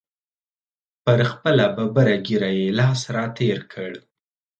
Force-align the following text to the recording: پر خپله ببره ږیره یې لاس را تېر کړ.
پر 1.03 1.19
خپله 1.31 1.65
ببره 1.75 2.15
ږیره 2.25 2.51
یې 2.59 2.67
لاس 2.79 3.01
را 3.15 3.25
تېر 3.37 3.59
کړ. 3.73 3.91